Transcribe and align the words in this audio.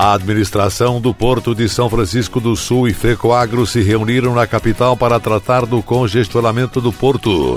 A 0.00 0.12
administração 0.12 1.00
do 1.00 1.12
Porto 1.12 1.56
de 1.56 1.68
São 1.68 1.90
Francisco 1.90 2.38
do 2.38 2.54
Sul 2.54 2.86
e 2.86 2.94
Fecoagro 2.94 3.66
se 3.66 3.82
reuniram 3.82 4.32
na 4.32 4.46
capital 4.46 4.96
para 4.96 5.18
tratar 5.18 5.66
do 5.66 5.82
congestionamento 5.82 6.80
do 6.80 6.92
porto. 6.92 7.56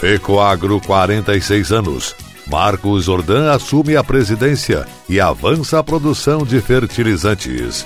Fecoagro, 0.00 0.80
46 0.80 1.72
anos. 1.72 2.16
Marcos 2.46 3.06
Ordan 3.06 3.52
assume 3.52 3.96
a 3.96 4.02
presidência 4.02 4.86
e 5.10 5.20
avança 5.20 5.78
a 5.78 5.84
produção 5.84 6.42
de 6.42 6.58
fertilizantes. 6.62 7.84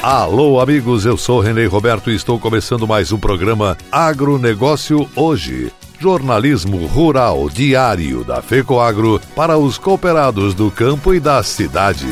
Alô, 0.00 0.60
amigos, 0.60 1.04
eu 1.04 1.16
sou 1.16 1.40
Renê 1.40 1.66
Roberto 1.66 2.08
e 2.08 2.14
estou 2.14 2.38
começando 2.38 2.86
mais 2.86 3.10
um 3.10 3.18
programa 3.18 3.76
Agronegócio 3.90 5.10
Hoje 5.16 5.72
jornalismo 6.06 6.86
rural 6.86 7.50
diário 7.50 8.22
da 8.22 8.40
FECOAGRO 8.40 9.20
para 9.34 9.58
os 9.58 9.76
cooperados 9.76 10.54
do 10.54 10.70
campo 10.70 11.12
e 11.12 11.18
da 11.18 11.42
cidade. 11.42 12.06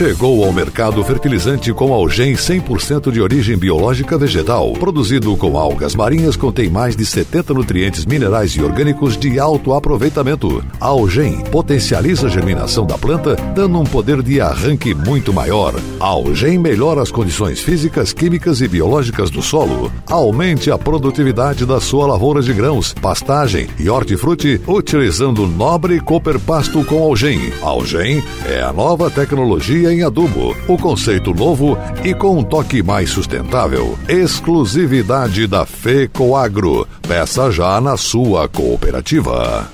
Chegou 0.00 0.42
ao 0.42 0.50
mercado 0.50 1.04
fertilizante 1.04 1.74
com 1.74 1.92
algem 1.92 2.32
100% 2.32 3.12
de 3.12 3.20
origem 3.20 3.54
biológica 3.54 4.16
vegetal. 4.16 4.72
Produzido 4.72 5.36
com 5.36 5.58
algas 5.58 5.94
marinhas, 5.94 6.36
contém 6.36 6.70
mais 6.70 6.96
de 6.96 7.04
70 7.04 7.52
nutrientes 7.52 8.06
minerais 8.06 8.52
e 8.52 8.62
orgânicos 8.62 9.14
de 9.18 9.38
alto 9.38 9.74
aproveitamento. 9.74 10.64
A 10.80 10.86
algem 10.86 11.42
potencializa 11.50 12.28
a 12.28 12.30
germinação 12.30 12.86
da 12.86 12.96
planta, 12.96 13.36
dando 13.54 13.78
um 13.78 13.84
poder 13.84 14.22
de 14.22 14.40
arranque 14.40 14.94
muito 14.94 15.34
maior. 15.34 15.74
A 16.00 16.06
algem 16.06 16.56
melhora 16.56 17.02
as 17.02 17.10
condições 17.10 17.60
físicas, 17.60 18.14
químicas 18.14 18.62
e 18.62 18.68
biológicas 18.68 19.28
do 19.28 19.42
solo. 19.42 19.92
Aumente 20.06 20.70
a 20.70 20.78
produtividade 20.78 21.66
da 21.66 21.78
sua 21.78 22.06
lavoura 22.06 22.40
de 22.40 22.54
grãos, 22.54 22.94
pastagem 22.94 23.68
e 23.78 23.90
hortifruti 23.90 24.62
utilizando 24.66 25.46
nobre 25.46 26.00
cooper 26.00 26.40
pasto 26.40 26.82
com 26.86 27.02
algem. 27.02 27.52
Algem 27.60 28.24
é 28.48 28.62
a 28.62 28.72
nova 28.72 29.10
tecnologia 29.10 29.89
em 29.90 30.02
adubo, 30.02 30.56
o 30.68 30.78
conceito 30.78 31.34
novo 31.34 31.76
e 32.04 32.14
com 32.14 32.38
um 32.38 32.44
toque 32.44 32.82
mais 32.82 33.10
sustentável. 33.10 33.98
Exclusividade 34.08 35.46
da 35.46 35.66
FECOAGRO. 35.66 36.86
Peça 37.06 37.50
já 37.50 37.80
na 37.80 37.96
sua 37.96 38.48
cooperativa. 38.48 39.68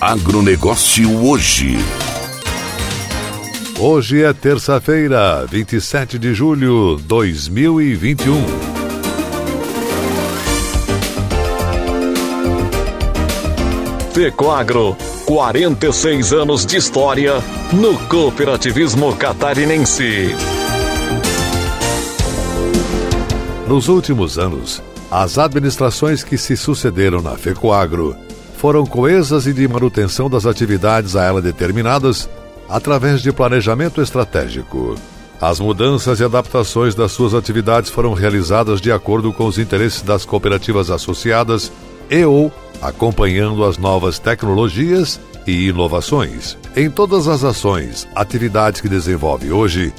Agronegócio 0.00 1.24
hoje. 1.24 1.76
Hoje 3.78 4.22
é 4.22 4.32
terça-feira, 4.32 5.44
27 5.46 6.18
de 6.18 6.32
julho 6.32 6.96
de 6.96 7.02
2021. 7.04 8.75
Fecoagro, 14.16 14.96
46 15.26 16.32
anos 16.32 16.64
de 16.64 16.78
história 16.78 17.34
no 17.70 17.98
cooperativismo 18.08 19.14
catarinense. 19.14 20.34
Nos 23.68 23.88
últimos 23.88 24.38
anos, 24.38 24.82
as 25.10 25.36
administrações 25.36 26.24
que 26.24 26.38
se 26.38 26.56
sucederam 26.56 27.20
na 27.20 27.36
Fecoagro 27.36 28.16
foram 28.56 28.86
coesas 28.86 29.46
e 29.46 29.52
de 29.52 29.68
manutenção 29.68 30.30
das 30.30 30.46
atividades 30.46 31.14
a 31.14 31.22
ela 31.22 31.42
determinadas 31.42 32.26
através 32.70 33.20
de 33.20 33.30
planejamento 33.32 34.00
estratégico. 34.00 34.94
As 35.38 35.60
mudanças 35.60 36.20
e 36.20 36.24
adaptações 36.24 36.94
das 36.94 37.12
suas 37.12 37.34
atividades 37.34 37.90
foram 37.90 38.14
realizadas 38.14 38.80
de 38.80 38.90
acordo 38.90 39.30
com 39.30 39.44
os 39.44 39.58
interesses 39.58 40.00
das 40.00 40.24
cooperativas 40.24 40.90
associadas 40.90 41.70
e 42.10 42.24
ou 42.24 42.52
acompanhando 42.80 43.64
as 43.64 43.78
novas 43.78 44.18
tecnologias 44.18 45.20
e 45.46 45.68
inovações. 45.68 46.56
Em 46.74 46.90
todas 46.90 47.28
as 47.28 47.44
ações, 47.44 48.06
atividades 48.14 48.80
que 48.80 48.88
desenvolve 48.88 49.50
hoje, 49.50 49.92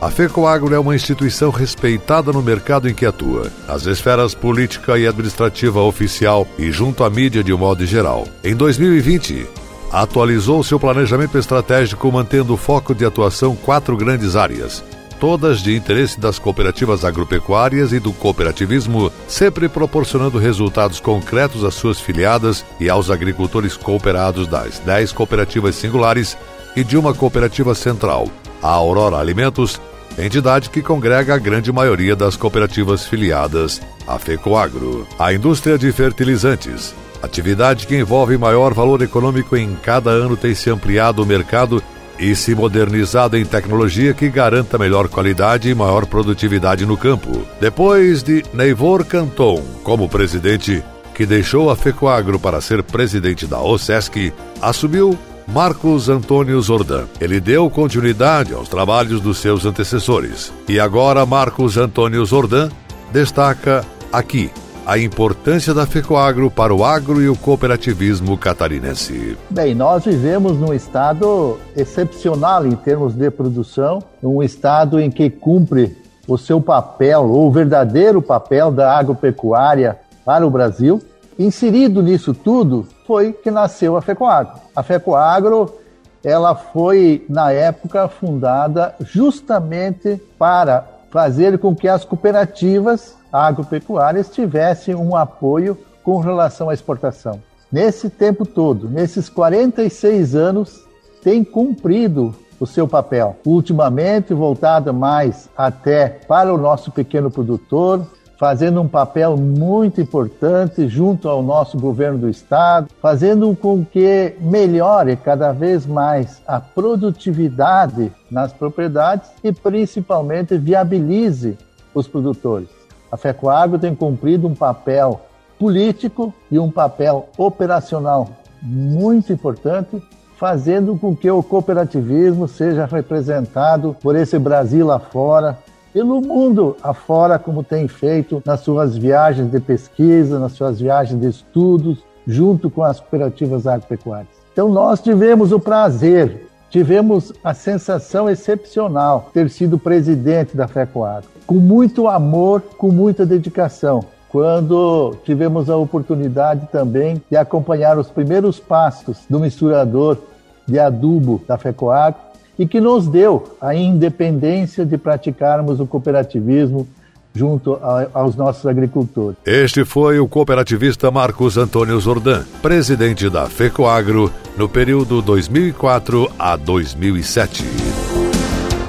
a 0.00 0.10
FECOAGRO 0.10 0.74
é 0.74 0.78
uma 0.78 0.94
instituição 0.94 1.50
respeitada 1.50 2.32
no 2.32 2.42
mercado 2.42 2.88
em 2.88 2.94
que 2.94 3.06
atua, 3.06 3.50
nas 3.66 3.86
esferas 3.86 4.34
política 4.34 4.98
e 4.98 5.06
administrativa 5.06 5.80
oficial 5.80 6.46
e 6.58 6.70
junto 6.70 7.04
à 7.04 7.10
mídia 7.10 7.42
de 7.42 7.52
um 7.52 7.58
modo 7.58 7.86
geral. 7.86 8.26
Em 8.42 8.54
2020, 8.54 9.46
atualizou 9.90 10.62
seu 10.62 10.78
planejamento 10.78 11.38
estratégico 11.38 12.10
mantendo 12.10 12.52
o 12.52 12.56
foco 12.56 12.94
de 12.94 13.04
atuação 13.04 13.54
quatro 13.56 13.96
grandes 13.96 14.36
áreas: 14.36 14.84
todas 15.20 15.60
de 15.60 15.76
interesse 15.76 16.18
das 16.18 16.38
cooperativas 16.38 17.04
agropecuárias 17.04 17.92
e 17.92 17.98
do 17.98 18.12
cooperativismo, 18.12 19.10
sempre 19.26 19.68
proporcionando 19.68 20.38
resultados 20.38 21.00
concretos 21.00 21.64
às 21.64 21.74
suas 21.74 22.00
filiadas 22.00 22.64
e 22.78 22.90
aos 22.90 23.10
agricultores 23.10 23.76
cooperados 23.76 24.46
das 24.46 24.78
10 24.80 25.12
cooperativas 25.12 25.74
singulares 25.74 26.36
e 26.76 26.82
de 26.82 26.96
uma 26.96 27.14
cooperativa 27.14 27.74
central, 27.74 28.28
a 28.62 28.68
Aurora 28.68 29.16
Alimentos, 29.16 29.80
entidade 30.18 30.70
que 30.70 30.82
congrega 30.82 31.34
a 31.34 31.38
grande 31.38 31.72
maioria 31.72 32.14
das 32.14 32.36
cooperativas 32.36 33.06
filiadas 33.06 33.80
à 34.06 34.18
FECOAGRO. 34.18 35.06
A 35.18 35.32
indústria 35.32 35.78
de 35.78 35.90
fertilizantes, 35.92 36.94
atividade 37.22 37.86
que 37.86 37.96
envolve 37.96 38.36
maior 38.36 38.74
valor 38.74 39.02
econômico 39.02 39.56
em 39.56 39.74
cada 39.74 40.10
ano, 40.10 40.36
tem 40.36 40.54
se 40.54 40.70
ampliado 40.70 41.22
o 41.22 41.26
mercado 41.26 41.82
e 42.18 42.34
se 42.34 42.54
modernizado 42.54 43.36
em 43.36 43.44
tecnologia 43.44 44.14
que 44.14 44.28
garanta 44.28 44.78
melhor 44.78 45.08
qualidade 45.08 45.68
e 45.68 45.74
maior 45.74 46.06
produtividade 46.06 46.86
no 46.86 46.96
campo. 46.96 47.46
Depois 47.60 48.22
de 48.22 48.44
Neivor 48.52 49.04
Canton 49.04 49.62
como 49.82 50.08
presidente, 50.08 50.82
que 51.14 51.26
deixou 51.26 51.70
a 51.70 51.76
FECOAGRO 51.76 52.38
para 52.38 52.60
ser 52.60 52.82
presidente 52.82 53.46
da 53.46 53.60
OSESC, 53.60 54.32
assumiu 54.60 55.18
Marcos 55.46 56.08
Antônio 56.08 56.60
Zordan. 56.60 57.04
Ele 57.20 57.40
deu 57.40 57.68
continuidade 57.68 58.54
aos 58.54 58.68
trabalhos 58.68 59.20
dos 59.20 59.38
seus 59.38 59.64
antecessores. 59.64 60.52
E 60.68 60.80
agora 60.80 61.26
Marcos 61.26 61.76
Antônio 61.76 62.24
Zordan 62.24 62.70
destaca 63.12 63.84
aqui 64.12 64.50
a 64.86 64.98
importância 64.98 65.72
da 65.72 65.86
FECOAGRO 65.86 66.50
para 66.50 66.74
o 66.74 66.84
agro 66.84 67.22
e 67.22 67.28
o 67.28 67.36
cooperativismo 67.36 68.36
catarinense. 68.36 69.36
Bem, 69.48 69.74
nós 69.74 70.04
vivemos 70.04 70.58
num 70.58 70.74
estado 70.74 71.58
excepcional 71.74 72.66
em 72.66 72.72
termos 72.72 73.14
de 73.14 73.30
produção, 73.30 74.02
um 74.22 74.42
estado 74.42 75.00
em 75.00 75.10
que 75.10 75.30
cumpre 75.30 75.96
o 76.28 76.36
seu 76.36 76.60
papel, 76.60 77.30
ou 77.30 77.48
o 77.48 77.50
verdadeiro 77.50 78.20
papel 78.20 78.70
da 78.70 78.96
agropecuária 78.96 79.98
para 80.24 80.46
o 80.46 80.50
Brasil. 80.50 81.00
Inserido 81.38 82.02
nisso 82.02 82.34
tudo 82.34 82.86
foi 83.06 83.32
que 83.32 83.50
nasceu 83.50 83.96
a 83.96 84.02
FECOAGRO. 84.02 84.60
A 84.76 84.82
FECOAGRO 84.82 85.74
ela 86.22 86.54
foi, 86.54 87.24
na 87.28 87.52
época, 87.52 88.08
fundada 88.08 88.94
justamente 89.00 90.20
para 90.38 90.93
fazer 91.14 91.56
com 91.60 91.76
que 91.76 91.86
as 91.86 92.04
cooperativas 92.04 93.14
agropecuárias 93.32 94.28
tivessem 94.28 94.96
um 94.96 95.14
apoio 95.14 95.78
com 96.02 96.18
relação 96.18 96.68
à 96.68 96.74
exportação. 96.74 97.40
Nesse 97.70 98.10
tempo 98.10 98.44
todo, 98.44 98.90
nesses 98.90 99.28
46 99.28 100.34
anos, 100.34 100.84
tem 101.22 101.44
cumprido 101.44 102.34
o 102.58 102.66
seu 102.66 102.88
papel. 102.88 103.36
Ultimamente 103.46 104.34
voltado 104.34 104.92
mais 104.92 105.48
até 105.56 106.08
para 106.08 106.52
o 106.52 106.58
nosso 106.58 106.90
pequeno 106.90 107.30
produtor, 107.30 108.04
fazendo 108.36 108.80
um 108.80 108.88
papel 108.88 109.36
muito 109.36 110.00
importante 110.00 110.88
junto 110.88 111.28
ao 111.28 111.42
nosso 111.42 111.78
governo 111.78 112.18
do 112.18 112.28
estado, 112.28 112.88
fazendo 113.00 113.54
com 113.56 113.84
que 113.84 114.34
melhore 114.40 115.16
cada 115.16 115.52
vez 115.52 115.86
mais 115.86 116.42
a 116.46 116.60
produtividade 116.60 118.12
nas 118.30 118.52
propriedades 118.52 119.30
e 119.42 119.52
principalmente 119.52 120.58
viabilize 120.58 121.56
os 121.94 122.08
produtores. 122.08 122.68
A 123.10 123.16
FECOAGro 123.16 123.78
tem 123.78 123.94
cumprido 123.94 124.48
um 124.48 124.54
papel 124.54 125.20
político 125.58 126.34
e 126.50 126.58
um 126.58 126.70
papel 126.70 127.28
operacional 127.38 128.28
muito 128.60 129.32
importante, 129.32 130.02
fazendo 130.36 130.96
com 130.96 131.14
que 131.14 131.30
o 131.30 131.42
cooperativismo 131.42 132.48
seja 132.48 132.86
representado 132.86 133.96
por 134.02 134.16
esse 134.16 134.38
Brasil 134.38 134.86
lá 134.86 134.98
fora, 134.98 135.56
pelo 135.94 136.20
mundo 136.20 136.76
afora, 136.82 137.38
como 137.38 137.62
tem 137.62 137.86
feito 137.86 138.42
nas 138.44 138.60
suas 138.60 138.96
viagens 138.96 139.48
de 139.48 139.60
pesquisa, 139.60 140.40
nas 140.40 140.52
suas 140.52 140.80
viagens 140.80 141.20
de 141.20 141.28
estudos, 141.28 142.04
junto 142.26 142.68
com 142.68 142.82
as 142.82 142.98
cooperativas 142.98 143.64
agropecuárias. 143.64 144.26
Então, 144.52 144.68
nós 144.68 145.00
tivemos 145.00 145.52
o 145.52 145.60
prazer, 145.60 146.48
tivemos 146.68 147.32
a 147.44 147.54
sensação 147.54 148.28
excepcional 148.28 149.30
ter 149.32 149.48
sido 149.48 149.78
presidente 149.78 150.56
da 150.56 150.66
FECOAGro, 150.66 151.28
com 151.46 151.54
muito 151.54 152.08
amor, 152.08 152.60
com 152.76 152.90
muita 152.90 153.24
dedicação 153.24 154.04
quando 154.28 155.14
tivemos 155.22 155.70
a 155.70 155.76
oportunidade 155.76 156.66
também 156.72 157.22
de 157.30 157.36
acompanhar 157.36 157.96
os 157.98 158.10
primeiros 158.10 158.58
passos 158.58 159.20
do 159.30 159.38
misturador 159.38 160.18
de 160.66 160.76
adubo 160.76 161.40
da 161.46 161.56
FECOAG 161.56 162.16
e 162.58 162.66
que 162.66 162.80
nos 162.80 163.08
deu 163.08 163.56
a 163.60 163.74
independência 163.74 164.84
de 164.84 164.96
praticarmos 164.96 165.80
o 165.80 165.86
cooperativismo 165.86 166.86
junto 167.34 167.74
a, 167.74 168.06
aos 168.14 168.36
nossos 168.36 168.64
agricultores. 168.64 169.36
Este 169.44 169.84
foi 169.84 170.20
o 170.20 170.28
cooperativista 170.28 171.10
Marcos 171.10 171.58
Antônio 171.58 171.98
Zordan, 171.98 172.44
presidente 172.62 173.28
da 173.28 173.46
FECOAGRO 173.46 174.30
no 174.56 174.68
período 174.68 175.20
2004 175.20 176.30
a 176.38 176.54
2007. 176.56 177.64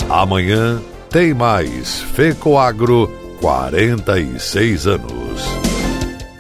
Amanhã 0.09 0.79
tem 1.09 1.33
mais 1.33 2.01
FECOAGRO 2.01 3.09
46 3.41 4.88
anos. 4.88 5.65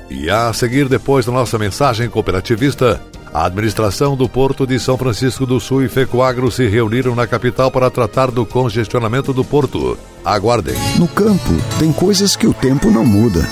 E 0.09 0.29
a 0.29 0.53
seguir, 0.53 0.87
depois 0.87 1.25
da 1.25 1.31
nossa 1.31 1.57
mensagem 1.57 2.09
cooperativista, 2.09 3.01
a 3.35 3.47
administração 3.47 4.15
do 4.15 4.29
Porto 4.29 4.65
de 4.65 4.79
São 4.79 4.97
Francisco 4.97 5.45
do 5.45 5.59
Sul 5.59 5.83
e 5.83 5.89
Fecoagro 5.89 6.49
se 6.49 6.69
reuniram 6.69 7.13
na 7.13 7.27
capital 7.27 7.69
para 7.69 7.91
tratar 7.91 8.31
do 8.31 8.45
congestionamento 8.45 9.33
do 9.33 9.43
porto. 9.43 9.97
Aguardem. 10.23 10.75
No 10.97 11.05
campo, 11.05 11.51
tem 11.77 11.91
coisas 11.91 12.37
que 12.37 12.47
o 12.47 12.53
tempo 12.53 12.89
não 12.89 13.03
muda, 13.05 13.45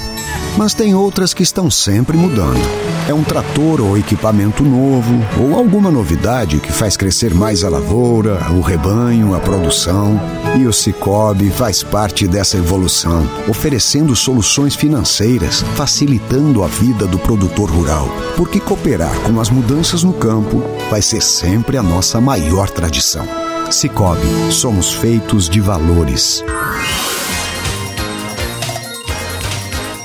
mas 0.57 0.73
tem 0.73 0.95
outras 0.95 1.33
que 1.33 1.43
estão 1.43 1.69
sempre 1.69 2.17
mudando. 2.17 2.61
É 3.07 3.13
um 3.13 3.23
trator 3.23 3.81
ou 3.81 3.97
equipamento 3.97 4.63
novo, 4.63 5.13
ou 5.39 5.57
alguma 5.57 5.91
novidade 5.91 6.59
que 6.59 6.71
faz 6.71 6.95
crescer 6.95 7.33
mais 7.33 7.63
a 7.63 7.69
lavoura, 7.69 8.39
o 8.51 8.61
rebanho, 8.61 9.35
a 9.35 9.39
produção. 9.39 10.19
E 10.57 10.65
o 10.65 10.73
Cicobi 10.73 11.49
faz 11.49 11.83
parte 11.83 12.27
dessa 12.27 12.57
evolução, 12.57 13.27
oferecendo 13.47 14.15
soluções 14.15 14.75
financeiras, 14.75 15.63
facilitando 15.75 16.63
a 16.63 16.67
vida 16.67 17.05
do 17.05 17.19
produtor 17.19 17.69
rural. 17.69 18.07
Porque 18.37 18.59
cooperar 18.59 19.19
com 19.21 19.39
as 19.39 19.49
mudanças 19.49 20.03
no 20.03 20.13
campo 20.13 20.63
vai 20.89 21.01
ser 21.01 21.21
sempre 21.21 21.77
a 21.77 21.83
nossa 21.83 22.21
maior 22.21 22.69
tradição. 22.69 23.27
Cicobi, 23.69 24.27
somos 24.51 24.93
feitos 24.93 25.49
de 25.49 25.59
valores. 25.59 26.43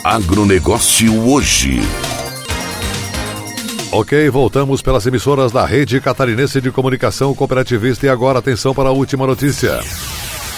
Agronegócio 0.09 1.29
hoje. 1.29 1.81
Ok, 3.93 4.31
voltamos 4.31 4.81
pelas 4.81 5.05
emissoras 5.05 5.53
da 5.53 5.67
Rede 5.67 6.01
Catarinense 6.01 6.63
de 6.63 6.71
Comunicação 6.71 7.35
Cooperativista 7.35 8.07
e 8.07 8.09
agora 8.09 8.39
atenção 8.39 8.75
para 8.75 8.89
a 8.89 8.93
última 8.93 9.27
notícia. 9.27 9.79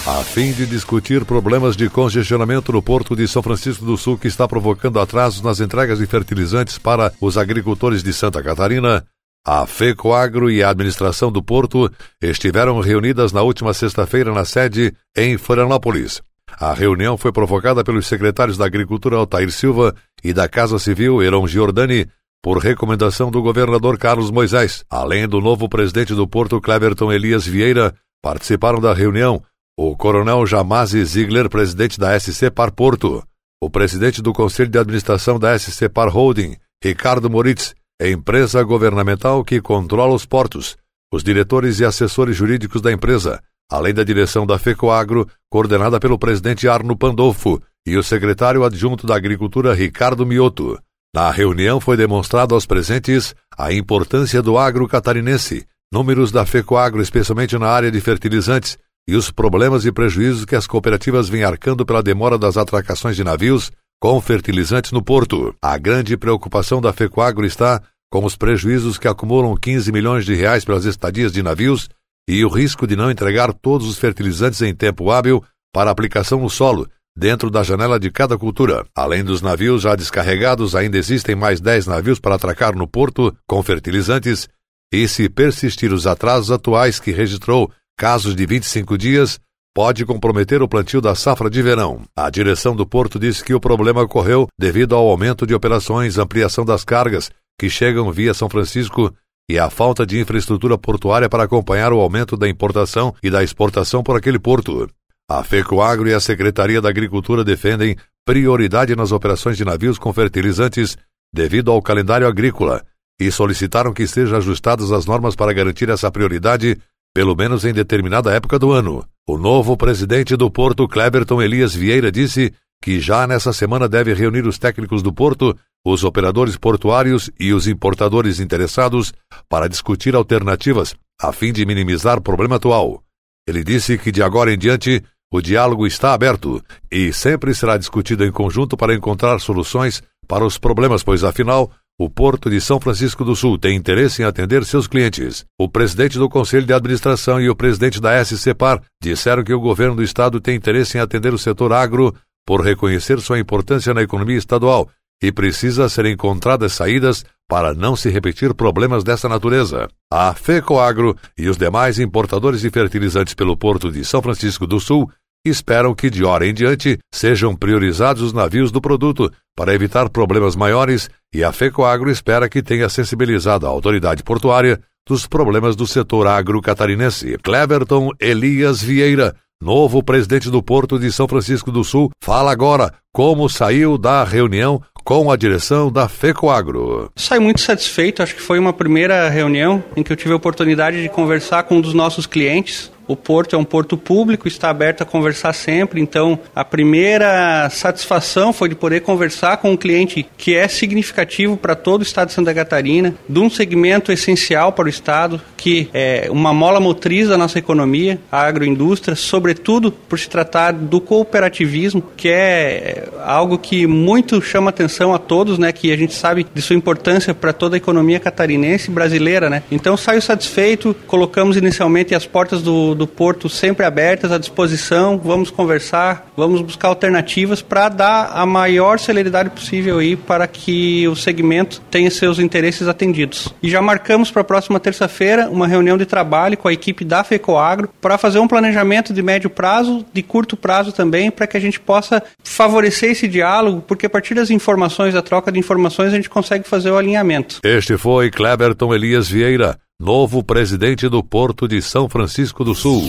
A 0.07 0.23
fim 0.23 0.53
de 0.53 0.65
discutir 0.67 1.25
problemas 1.25 1.75
de 1.75 1.91
congestionamento 1.91 2.71
no 2.71 2.81
Porto 2.81 3.17
de 3.17 3.27
São 3.27 3.43
Francisco 3.43 3.85
do 3.85 3.97
Sul 3.97 4.17
que 4.17 4.29
está 4.29 4.47
provocando 4.47 5.01
atrasos 5.01 5.43
nas 5.43 5.59
entregas 5.59 5.99
de 5.99 6.07
fertilizantes 6.07 6.79
para 6.79 7.13
os 7.21 7.37
agricultores 7.37 8.05
de 8.05 8.13
Santa 8.13 8.41
Catarina, 8.45 9.05
a 9.45 9.67
FECOAGRO 9.67 10.49
e 10.49 10.63
a 10.63 10.71
administração 10.71 11.33
do 11.33 11.43
Porto 11.43 11.91
estiveram 12.23 12.79
reunidas 12.79 13.33
na 13.33 13.43
última 13.43 13.75
sexta-feira 13.75 14.33
na 14.33 14.45
sede 14.45 14.95
em 15.17 15.37
Florianópolis. 15.37 16.23
A 16.59 16.73
reunião 16.75 17.17
foi 17.17 17.33
provocada 17.33 17.85
pelos 17.85 18.07
secretários 18.07 18.57
da 18.57 18.67
Agricultura 18.67 19.17
Altair 19.17 19.51
Silva 19.51 19.95
e 20.23 20.33
da 20.33 20.49
Casa 20.49 20.79
Civil 20.79 21.23
Heron 21.23 21.47
Giordani, 21.47 22.07
por 22.43 22.59
recomendação 22.59 23.31
do 23.31 23.43
governador 23.43 23.99
Carlos 23.99 24.31
Moisés. 24.31 24.85
Além 24.89 25.29
do 25.29 25.41
novo 25.41 25.69
presidente 25.69 26.15
do 26.15 26.27
Porto, 26.27 26.61
Cleverton 26.61 27.13
Elias 27.13 27.47
Vieira, 27.47 27.95
participaram 28.23 28.81
da 28.81 28.95
reunião 28.95 29.43
o 29.79 29.97
coronel 29.97 30.45
Jamazi 30.47 31.03
Ziegler, 31.05 31.49
presidente 31.49 31.99
da 31.99 32.19
SC 32.19 32.51
Par 32.51 32.71
Porto, 32.71 33.23
o 33.63 33.71
presidente 33.71 34.21
do 34.21 34.33
Conselho 34.33 34.71
de 34.71 34.79
Administração 34.79 35.39
da 35.39 35.59
SC 35.59 35.89
Par 35.89 36.09
Holding, 36.09 36.57
Ricardo 36.83 37.31
Moritz, 37.31 37.75
empresa 38.01 38.63
governamental 38.63 39.45
que 39.45 39.61
controla 39.61 40.15
os 40.15 40.27
portos, 40.27 40.77
os 41.13 41.23
diretores 41.23 41.81
e 41.81 41.85
assessores 41.85 42.37
jurídicos 42.37 42.81
da 42.83 42.93
empresa, 42.93 43.43
além 43.71 43.95
da 43.95 44.03
direção 44.03 44.45
da 44.45 44.59
FECOAGRO, 44.59 45.29
coordenada 45.49 46.01
pelo 46.01 46.19
presidente 46.19 46.69
Arno 46.69 46.97
Pandolfo, 46.97 47.63
e 47.87 47.97
o 47.97 48.03
secretário 48.03 48.65
adjunto 48.65 49.07
da 49.07 49.15
Agricultura 49.15 49.73
Ricardo 49.75 50.27
Mioto. 50.27 50.79
Na 51.15 51.31
reunião 51.31 51.81
foi 51.81 51.97
demonstrado 51.97 52.55
aos 52.55 52.67
presentes 52.67 53.35
a 53.57 53.73
importância 53.73 54.43
do 54.43 54.59
agro 54.59 54.87
catarinense, 54.87 55.65
números 55.93 56.31
da 56.31 56.45
FECOAGRO, 56.45 57.01
especialmente 57.01 57.57
na 57.57 57.69
área 57.69 57.91
de 57.91 58.01
fertilizantes, 58.01 58.77
e 59.09 59.17
os 59.17 59.31
problemas 59.31 59.85
e 59.85 59.93
prejuízos 59.93 60.45
que 60.45 60.55
as 60.55 60.67
cooperativas 60.67 61.29
vêm 61.29 61.43
arcando 61.43 61.87
pela 61.87 62.03
demora 62.03 62.39
das 62.39 62.57
atracações 62.57 63.17
de 63.17 63.25
navios 63.25 63.73
com 64.01 64.21
fertilizantes 64.21 64.93
no 64.93 65.03
porto. 65.03 65.55
A 65.61 65.77
grande 65.77 66.17
preocupação 66.17 66.81
da 66.81 66.93
FECOAGRO 66.93 67.45
está 67.45 67.83
com 68.11 68.25
os 68.25 68.37
prejuízos 68.37 68.99
que 68.99 69.07
acumulam 69.09 69.57
15 69.57 69.93
milhões 69.93 70.25
de 70.25 70.35
reais 70.35 70.65
pelas 70.65 70.85
estadias 70.85 71.33
de 71.33 71.43
navios 71.43 71.89
e 72.31 72.45
o 72.45 72.49
risco 72.49 72.87
de 72.87 72.95
não 72.95 73.11
entregar 73.11 73.53
todos 73.53 73.89
os 73.89 73.99
fertilizantes 73.99 74.63
em 74.63 74.73
tempo 74.73 75.11
hábil 75.11 75.43
para 75.75 75.91
aplicação 75.91 76.39
no 76.41 76.49
solo, 76.49 76.89
dentro 77.19 77.51
da 77.51 77.65
janela 77.65 77.99
de 77.99 78.09
cada 78.09 78.39
cultura. 78.39 78.87
Além 78.95 79.25
dos 79.25 79.43
navios 79.43 79.83
já 79.83 79.97
descarregados, 79.97 80.77
ainda 80.77 80.97
existem 80.97 81.35
mais 81.35 81.61
10 81.61 81.89
navios 81.89 82.21
para 82.21 82.37
atracar 82.37 82.77
no 82.77 82.87
porto 82.87 83.37
com 83.49 83.61
fertilizantes, 83.65 84.49
e 84.93 85.09
se 85.09 85.29
persistir 85.29 85.93
os 85.93 86.07
atrasos 86.07 86.53
atuais 86.53 87.01
que 87.01 87.11
registrou 87.11 87.69
casos 87.99 88.37
de 88.37 88.47
25 88.47 88.97
dias, 88.97 89.41
pode 89.75 90.07
comprometer 90.07 90.63
o 90.63 90.69
plantio 90.69 91.01
da 91.01 91.17
safra 91.17 91.51
de 91.51 91.61
verão. 91.61 92.05
A 92.17 92.31
direção 92.31 92.77
do 92.77 92.87
porto 92.87 93.19
disse 93.19 93.43
que 93.43 93.55
o 93.55 93.61
problema 93.61 94.03
ocorreu 94.03 94.47
devido 94.57 94.95
ao 94.95 95.09
aumento 95.09 95.45
de 95.45 95.55
operações, 95.55 96.17
ampliação 96.17 96.65
das 96.65 96.85
cargas 96.85 97.29
que 97.59 97.69
chegam 97.69 98.13
via 98.13 98.33
São 98.35 98.49
Francisco 98.49 99.13
e 99.51 99.59
a 99.59 99.69
falta 99.69 100.07
de 100.07 100.21
infraestrutura 100.21 100.79
portuária 100.79 101.29
para 101.29 101.43
acompanhar 101.43 101.93
o 101.93 101.99
aumento 101.99 102.37
da 102.37 102.49
importação 102.49 103.13
e 103.21 103.29
da 103.29 103.43
exportação 103.43 104.01
por 104.01 104.17
aquele 104.17 104.39
porto. 104.39 104.89
A 105.29 105.43
FECOAGRO 105.43 106.09
e 106.09 106.15
a 106.15 106.21
Secretaria 106.21 106.81
da 106.81 106.89
Agricultura 106.89 107.43
defendem 107.43 107.97
prioridade 108.25 108.95
nas 108.95 109.11
operações 109.11 109.57
de 109.57 109.65
navios 109.65 109.99
com 109.99 110.13
fertilizantes 110.13 110.97
devido 111.35 111.73
ao 111.73 111.83
calendário 111.83 112.29
agrícola 112.29 112.85
e 113.21 113.29
solicitaram 113.33 113.93
que 113.93 114.07
sejam 114.07 114.39
ajustadas 114.39 114.93
as 114.93 115.05
normas 115.05 115.35
para 115.35 115.53
garantir 115.53 115.89
essa 115.89 116.13
prioridade, 116.13 116.79
pelo 117.13 117.35
menos 117.35 117.65
em 117.65 117.73
determinada 117.73 118.33
época 118.33 118.57
do 118.57 118.71
ano. 118.71 119.05
O 119.27 119.37
novo 119.37 119.77
presidente 119.77 120.37
do 120.37 120.49
Porto, 120.49 120.87
Cleberton 120.87 121.43
Elias 121.43 121.75
Vieira, 121.75 122.13
disse 122.13 122.55
que 122.83 123.01
já 123.01 123.27
nessa 123.27 123.53
semana 123.53 123.89
deve 123.89 124.15
reunir 124.15 124.47
os 124.47 124.59
técnicos 124.59 125.03
do 125.03 125.13
Porto, 125.13 125.57
os 125.85 126.05
operadores 126.05 126.57
portuários 126.57 127.31
e 127.39 127.53
os 127.53 127.67
importadores 127.67 128.41
interessados 128.41 129.13
para 129.49 129.69
discutir 129.69 130.15
alternativas 130.15 130.95
a 131.21 131.33
fim 131.33 131.53
de 131.53 131.67
minimizar 131.67 132.19
o 132.19 132.23
problema 132.23 132.57
atual. 132.57 133.03
Ele 133.47 133.63
disse 133.63 133.99
que 133.99 134.11
de 134.11 134.23
agora 134.23 134.53
em 134.53 134.59
diante 134.59 135.03
o 135.33 135.41
diálogo 135.41 135.87
está 135.87 136.13
aberto 136.13 136.63
e 136.91 137.13
sempre 137.13 137.55
será 137.55 137.77
discutido 137.77 138.25
em 138.25 138.33
conjunto 138.33 138.77
para 138.77 138.95
encontrar 138.95 139.39
soluções 139.39 140.03
para 140.27 140.45
os 140.45 140.59
problemas, 140.59 141.03
pois 141.03 141.23
afinal, 141.23 141.71
o 141.99 142.09
Porto 142.09 142.49
de 142.49 142.61
São 142.61 142.81
Francisco 142.81 143.25
do 143.25 143.37
Sul 143.37 143.59
tem 143.59 143.77
interesse 143.77 144.23
em 144.23 144.25
atender 144.25 144.65
seus 144.65 144.87
clientes. 144.87 145.45
O 145.59 145.69
presidente 145.69 146.17
do 146.17 146.31
Conselho 146.31 146.65
de 146.65 146.73
Administração 146.73 147.41
e 147.41 147.51
o 147.51 147.55
presidente 147.55 148.01
da 148.01 148.25
SCPAR 148.25 148.81
disseram 149.03 149.45
que 149.45 149.53
o 149.53 149.61
governo 149.61 149.97
do 149.97 150.03
estado 150.03 150.41
tem 150.41 150.57
interesse 150.57 150.97
em 150.97 151.01
atender 151.01 151.35
o 151.35 151.39
setor 151.39 151.73
agro 151.73 152.15
por 152.47 152.63
reconhecer 152.63 153.21
sua 153.21 153.39
importância 153.39 153.95
na 153.95 154.03
economia 154.03 154.37
estadual 154.37 154.89
e 155.23 155.31
precisa 155.31 155.89
ser 155.89 156.07
encontradas 156.07 156.73
saídas 156.73 157.25
para 157.49 157.75
não 157.75 157.95
se 157.95 158.09
repetir 158.09 158.55
problemas 158.55 159.05
dessa 159.05 159.29
natureza. 159.29 159.89
A 160.11 160.33
FECOAGRO 160.35 161.17
e 161.37 161.49
os 161.49 161.57
demais 161.57 161.99
importadores 161.99 162.61
de 162.61 162.71
fertilizantes 162.71 163.35
pelo 163.35 163.57
Porto 163.57 163.91
de 163.91 164.05
São 164.05 164.23
Francisco 164.23 164.67
do 164.67 164.81
Sul 164.81 165.11
esperam 165.45 165.95
que 165.95 166.11
de 166.11 166.25
hora 166.25 166.47
em 166.47 166.55
diante 166.55 166.99
sejam 167.13 167.55
priorizados 167.57 168.23
os 168.23 168.33
navios 168.33 168.71
do 168.71 168.81
produto 168.81 169.31
para 169.57 169.75
evitar 169.75 170.09
problemas 170.09 170.55
maiores 170.55 171.11
e 171.35 171.43
a 171.43 171.53
FECOAGRO 171.53 172.11
espera 172.11 172.49
que 172.49 172.63
tenha 172.63 172.89
sensibilizado 172.89 173.67
a 173.67 173.71
autoridade 173.71 174.23
portuária 174.23 174.81
dos 175.07 175.27
problemas 175.27 175.75
do 175.75 175.87
setor 175.87 176.27
agro 176.27 176.61
catarinense. 176.61 177.37
Cleverton 177.43 178.11
Elias 178.21 178.83
Vieira, 178.83 179.35
novo 179.61 180.03
presidente 180.03 180.51
do 180.51 180.63
Porto 180.63 180.99
de 180.99 181.13
São 181.13 181.29
Francisco 181.29 181.71
do 181.71 181.85
Sul, 181.85 182.11
fala 182.23 182.51
agora 182.51 182.95
como 183.13 183.49
saiu 183.49 183.99
da 183.99 184.25
reunião 184.25 184.81
com 185.05 185.31
a 185.31 185.37
direção 185.37 185.91
da 185.91 186.09
FECOAGRO. 186.09 187.11
Saio 187.17 187.43
muito 187.43 187.61
satisfeito, 187.61 188.23
acho 188.23 188.35
que 188.35 188.41
foi 188.41 188.59
uma 188.59 188.73
primeira 188.73 189.29
reunião 189.29 189.83
em 189.97 190.03
que 190.03 190.13
eu 190.13 190.17
tive 190.17 190.33
a 190.33 190.37
oportunidade 190.37 191.03
de 191.03 191.09
conversar 191.09 191.65
com 191.65 191.77
um 191.77 191.81
dos 191.81 191.93
nossos 191.93 192.27
clientes, 192.27 192.91
o 193.11 193.17
porto 193.17 193.57
é 193.57 193.59
um 193.59 193.65
porto 193.65 193.97
público, 193.97 194.47
está 194.47 194.71
aberto 194.71 195.03
a 195.03 195.05
conversar 195.05 195.53
sempre, 195.53 196.01
então 196.01 196.39
a 196.55 196.65
primeira 196.65 197.69
satisfação 197.71 198.53
foi 198.53 198.69
de 198.69 198.77
poder 198.77 199.01
conversar 199.01 199.57
com 199.57 199.73
um 199.73 199.77
cliente 199.77 200.25
que 200.39 200.55
é 200.55 200.69
significativo 200.69 201.57
para 201.57 201.75
todo 201.75 202.03
o 202.03 202.05
estado 202.05 202.29
de 202.29 202.35
Santa 202.35 202.55
Catarina, 202.55 203.17
de 203.29 203.41
um 203.41 203.51
segmento 203.51 204.13
essencial 204.13 204.73
para 204.73 204.87
o 204.87 204.89
estado, 204.89 205.41
que 205.57 205.91
é 205.93 206.29
uma 206.31 206.55
mola 206.55 206.79
motriz 206.79 207.29
da 207.29 207.37
nossa 207.37 207.59
economia, 207.59 208.21
a 208.31 208.43
agroindústria, 208.43 209.17
sobretudo 209.17 209.91
por 209.91 210.17
se 210.17 210.29
tratar 210.29 210.73
do 210.73 211.01
cooperativismo, 211.01 212.03
que 212.17 212.29
é 212.29 213.09
algo 213.25 213.59
que 213.59 213.89
muito 213.89 214.41
chama 214.41 214.71
atenção 214.71 215.13
a 215.13 215.19
todos, 215.19 215.59
né, 215.59 215.73
que 215.73 215.93
a 215.93 215.97
gente 215.97 216.15
sabe 216.15 216.47
de 216.55 216.63
sua 216.63 216.77
importância 216.77 217.35
para 217.35 217.53
toda 217.53 217.75
a 217.75 217.79
economia 217.79 218.21
catarinense 218.21 218.89
e 218.89 218.95
brasileira, 218.95 219.51
né? 219.51 219.65
Então 219.69 219.97
saio 219.97 220.23
satisfeito, 220.23 220.95
colocamos 221.09 221.57
inicialmente 221.57 222.15
as 222.15 222.25
portas 222.25 222.63
do 222.63 223.00
do 223.01 223.07
Porto 223.07 223.49
sempre 223.49 223.87
abertas, 223.87 224.31
à 224.31 224.37
disposição. 224.37 225.19
Vamos 225.19 225.51
conversar, 225.51 226.31
vamos 226.37 226.61
buscar 226.61 226.89
alternativas 226.89 227.63
para 227.63 227.89
dar 227.89 228.31
a 228.35 228.45
maior 228.45 228.99
celeridade 228.99 229.49
possível 229.49 229.99
aí 229.99 230.17
para 230.17 230.47
que 230.47 231.09
o 231.09 231.17
segmento 231.17 231.81
tenha 231.91 232.11
seus 232.11 232.39
interesses 232.39 232.87
atendidos. 232.87 233.49
E 233.63 233.71
já 233.71 233.81
marcamos 233.81 234.31
para 234.31 234.43
a 234.43 234.45
próxima 234.45 234.79
terça-feira 234.79 235.49
uma 235.49 235.67
reunião 235.67 235.97
de 235.97 236.05
trabalho 236.05 236.59
com 236.59 236.69
a 236.69 236.73
equipe 236.75 237.03
da 237.03 237.25
FECOAGRO 237.25 237.89
para 238.03 238.19
fazer 238.19 238.39
um 238.39 238.47
planejamento 238.47 239.15
de 239.15 239.23
médio 239.23 239.49
prazo, 239.49 240.05
de 240.13 240.23
curto 240.23 240.55
prazo 240.55 240.93
também, 240.93 241.31
para 241.31 241.47
que 241.47 241.57
a 241.57 241.61
gente 241.61 241.81
possa 241.81 242.23
favorecer 242.45 243.13
esse 243.13 243.27
diálogo, 243.27 243.83
porque 243.89 244.05
a 244.05 244.11
partir 244.11 244.35
das 244.35 244.51
informações, 244.51 245.15
da 245.15 245.23
troca 245.23 245.51
de 245.51 245.59
informações, 245.59 246.13
a 246.13 246.17
gente 246.17 246.29
consegue 246.29 246.69
fazer 246.69 246.91
o 246.91 246.99
alinhamento. 246.99 247.61
Este 247.65 247.97
foi 247.97 248.31
Cleberton 248.31 248.95
Elias 248.95 249.27
Vieira 249.27 249.79
novo 250.01 250.43
presidente 250.43 251.07
do 251.11 251.23
Porto 251.23 251.69
de 251.69 251.83
São 251.83 252.09
Francisco 252.09 252.65
do 252.65 252.75
Sul. 252.75 253.03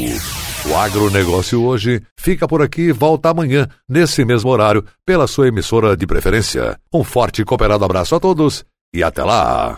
O 0.69 0.75
agronegócio 0.75 1.63
hoje 1.63 2.01
fica 2.19 2.45
por 2.45 2.61
aqui 2.61 2.81
e 2.81 2.91
volta 2.91 3.29
amanhã, 3.29 3.67
nesse 3.87 4.25
mesmo 4.25 4.49
horário, 4.49 4.83
pela 5.05 5.25
sua 5.25 5.47
emissora 5.47 5.95
de 5.95 6.05
preferência. 6.05 6.77
Um 6.93 7.03
forte 7.03 7.41
e 7.41 7.45
cooperado 7.45 7.85
abraço 7.85 8.13
a 8.13 8.19
todos 8.19 8.65
e 8.93 9.01
até 9.01 9.23
lá! 9.23 9.77